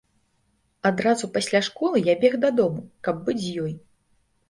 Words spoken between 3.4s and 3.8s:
з ёй.